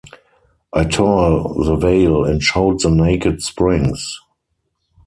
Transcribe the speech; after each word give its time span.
I 0.73 0.85
tore 0.85 1.63
the 1.63 1.75
veil 1.75 2.25
and 2.25 2.41
showed 2.41 2.79
the 2.81 2.89
naked 2.89 3.43
springs. 3.43 4.19